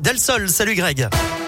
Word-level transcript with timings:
Delsol. 0.00 0.48
Salut 0.48 0.76
Greg. 0.76 1.39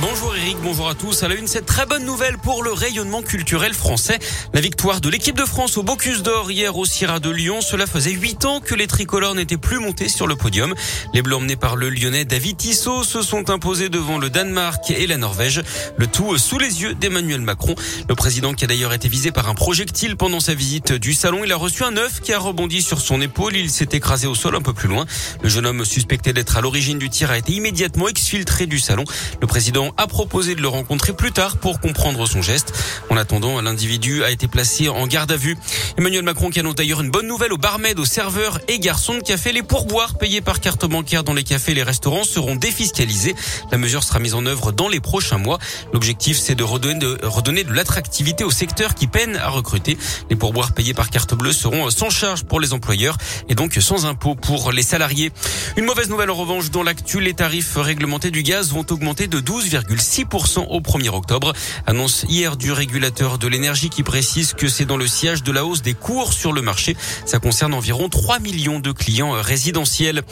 Bonjour 0.00 0.36
Eric, 0.36 0.56
bonjour 0.62 0.88
à 0.88 0.94
tous. 0.94 1.24
À 1.24 1.28
la 1.28 1.34
une, 1.34 1.48
cette 1.48 1.66
très 1.66 1.84
bonne 1.84 2.04
nouvelle 2.04 2.38
pour 2.38 2.62
le 2.62 2.72
rayonnement 2.72 3.20
culturel 3.20 3.74
français. 3.74 4.20
La 4.54 4.60
victoire 4.60 5.00
de 5.00 5.08
l'équipe 5.08 5.36
de 5.36 5.44
France 5.44 5.76
au 5.76 5.82
Bocuse 5.82 6.22
d'Or 6.22 6.52
hier 6.52 6.76
au 6.76 6.84
Sierra 6.84 7.18
de 7.18 7.30
Lyon. 7.30 7.60
Cela 7.60 7.84
faisait 7.88 8.12
huit 8.12 8.44
ans 8.44 8.60
que 8.60 8.76
les 8.76 8.86
tricolores 8.86 9.34
n'étaient 9.34 9.56
plus 9.56 9.80
montés 9.80 10.08
sur 10.08 10.28
le 10.28 10.36
podium. 10.36 10.72
Les 11.14 11.22
Bleus 11.22 11.34
emmenés 11.34 11.56
par 11.56 11.74
le 11.74 11.90
Lyonnais 11.90 12.24
David 12.24 12.58
Tissot 12.58 13.02
se 13.02 13.22
sont 13.22 13.50
imposés 13.50 13.88
devant 13.88 14.18
le 14.18 14.30
Danemark 14.30 14.88
et 14.92 15.08
la 15.08 15.16
Norvège. 15.16 15.62
Le 15.96 16.06
tout 16.06 16.38
sous 16.38 16.60
les 16.60 16.82
yeux 16.82 16.94
d'Emmanuel 16.94 17.40
Macron. 17.40 17.74
Le 18.08 18.14
président 18.14 18.54
qui 18.54 18.64
a 18.64 18.68
d'ailleurs 18.68 18.92
été 18.92 19.08
visé 19.08 19.32
par 19.32 19.48
un 19.48 19.54
projectile 19.54 20.16
pendant 20.16 20.38
sa 20.40 20.54
visite 20.54 20.92
du 20.92 21.12
salon. 21.12 21.40
Il 21.44 21.50
a 21.50 21.56
reçu 21.56 21.82
un 21.82 21.96
œuf 21.96 22.20
qui 22.20 22.32
a 22.32 22.38
rebondi 22.38 22.82
sur 22.82 23.00
son 23.00 23.20
épaule. 23.20 23.56
Il 23.56 23.68
s'est 23.68 23.88
écrasé 23.90 24.28
au 24.28 24.36
sol 24.36 24.54
un 24.54 24.62
peu 24.62 24.74
plus 24.74 24.88
loin. 24.88 25.06
Le 25.42 25.48
jeune 25.48 25.66
homme 25.66 25.84
suspecté 25.84 26.32
d'être 26.32 26.56
à 26.56 26.60
l'origine 26.60 27.00
du 27.00 27.10
tir 27.10 27.32
a 27.32 27.38
été 27.38 27.52
immédiatement 27.52 28.06
exfiltré 28.06 28.66
du 28.66 28.78
salon. 28.78 29.02
Le 29.40 29.48
président 29.48 29.87
a 29.96 30.06
proposé 30.06 30.54
de 30.54 30.60
le 30.60 30.68
rencontrer 30.68 31.12
plus 31.12 31.32
tard 31.32 31.56
pour 31.56 31.80
comprendre 31.80 32.26
son 32.26 32.42
geste. 32.42 32.72
En 33.10 33.16
attendant, 33.16 33.60
l'individu 33.60 34.24
a 34.24 34.30
été 34.30 34.48
placé 34.48 34.88
en 34.88 35.06
garde 35.06 35.32
à 35.32 35.36
vue. 35.36 35.56
Emmanuel 35.96 36.22
Macron 36.22 36.50
qui 36.50 36.60
annonce 36.60 36.74
d'ailleurs 36.74 37.00
une 37.00 37.10
bonne 37.10 37.26
nouvelle 37.26 37.52
aux 37.52 37.58
barmaids, 37.58 37.94
aux 37.96 38.04
serveurs 38.04 38.60
et 38.68 38.78
garçons 38.78 39.14
de 39.14 39.22
café. 39.22 39.52
Les 39.52 39.62
pourboires 39.62 40.18
payés 40.18 40.40
par 40.40 40.60
carte 40.60 40.84
bancaire 40.86 41.24
dans 41.24 41.34
les 41.34 41.44
cafés 41.44 41.72
et 41.72 41.74
les 41.74 41.82
restaurants 41.82 42.24
seront 42.24 42.56
défiscalisés. 42.56 43.34
La 43.70 43.78
mesure 43.78 44.02
sera 44.02 44.18
mise 44.18 44.34
en 44.34 44.44
œuvre 44.46 44.72
dans 44.72 44.88
les 44.88 45.00
prochains 45.00 45.38
mois. 45.38 45.58
L'objectif, 45.92 46.38
c'est 46.38 46.54
de 46.54 46.64
redonner 46.64 46.98
de, 46.98 47.18
redonner 47.22 47.64
de 47.64 47.72
l'attractivité 47.72 48.44
au 48.44 48.50
secteur 48.50 48.94
qui 48.94 49.06
peine 49.06 49.36
à 49.36 49.48
recruter. 49.48 49.96
Les 50.30 50.36
pourboires 50.36 50.72
payés 50.72 50.94
par 50.94 51.10
carte 51.10 51.34
bleue 51.34 51.52
seront 51.52 51.90
sans 51.90 52.10
charge 52.10 52.44
pour 52.44 52.60
les 52.60 52.72
employeurs 52.72 53.16
et 53.48 53.54
donc 53.54 53.74
sans 53.74 54.06
impôt 54.06 54.34
pour 54.34 54.72
les 54.72 54.82
salariés. 54.82 55.32
Une 55.76 55.84
mauvaise 55.84 56.08
nouvelle 56.08 56.30
en 56.30 56.34
revanche 56.34 56.70
dans 56.70 56.82
l'actu, 56.82 57.20
les 57.20 57.34
tarifs 57.34 57.76
réglementés 57.76 58.30
du 58.30 58.42
gaz 58.42 58.72
vont 58.72 58.84
augmenter 58.90 59.26
de 59.26 59.40
12, 59.40 59.68
6% 59.82 60.66
au 60.68 60.80
1er 60.80 61.10
octobre. 61.10 61.52
Annonce 61.86 62.24
hier 62.28 62.56
du 62.56 62.72
régulateur 62.72 63.38
de 63.38 63.48
l'énergie 63.48 63.90
qui 63.90 64.02
précise 64.02 64.52
que 64.54 64.68
c'est 64.68 64.84
dans 64.84 64.96
le 64.96 65.06
siège 65.06 65.42
de 65.42 65.52
la 65.52 65.64
hausse 65.64 65.82
des 65.82 65.94
cours 65.94 66.32
sur 66.32 66.52
le 66.52 66.62
marché. 66.62 66.96
Ça 67.26 67.38
concerne 67.38 67.74
environ 67.74 68.08
3 68.08 68.38
millions 68.38 68.80
de 68.80 68.92
clients 68.92 69.32
résidentiels. 69.32 70.22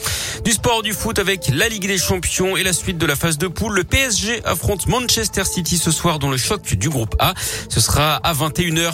Du 0.45 0.53
sport 0.53 0.83
du 0.83 0.93
foot 0.93 1.19
avec 1.19 1.49
la 1.53 1.69
Ligue 1.69 1.87
des 1.87 1.99
Champions 1.99 2.57
et 2.57 2.63
la 2.63 2.73
suite 2.73 2.99
de 2.99 3.07
la 3.07 3.17
phase 3.17 3.39
de 3.39 3.49
poule. 3.49 3.75
Le 3.75 3.85
PSG 3.85 4.45
affronte 4.45 4.87
Manchester 4.87 5.45
City 5.45 5.79
ce 5.79 5.91
soir 5.91 6.19
dans 6.19 6.31
le 6.31 6.37
choc 6.37 6.75
du 6.75 6.89
groupe 6.89 7.15
A. 7.19 7.35
Ce 7.69 7.81
sera 7.81 8.17
à 8.17 8.33
21h. 8.35 8.93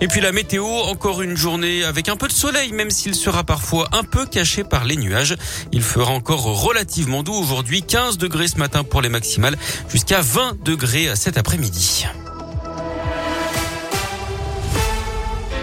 Et 0.00 0.08
puis 0.08 0.20
la 0.20 0.32
météo, 0.32 0.64
encore 0.64 1.22
une 1.22 1.36
journée 1.36 1.84
avec 1.84 2.08
un 2.08 2.16
peu 2.16 2.28
de 2.28 2.32
soleil, 2.32 2.72
même 2.72 2.90
s'il 2.90 3.14
sera 3.14 3.44
parfois 3.44 3.88
un 3.92 4.02
peu 4.02 4.26
caché 4.26 4.64
par 4.64 4.84
les 4.84 4.96
nuages. 4.96 5.36
Il 5.72 5.82
fera 5.82 6.12
encore 6.12 6.42
relativement 6.42 7.22
doux 7.22 7.34
aujourd'hui, 7.34 7.82
15 7.82 8.18
degrés 8.18 8.48
ce 8.48 8.58
matin 8.58 8.84
pour 8.84 9.02
les 9.02 9.08
maximales, 9.08 9.56
jusqu'à 9.94 10.20
20 10.20 10.64
degrés 10.64 11.14
cet 11.14 11.38
après-midi. 11.38 12.04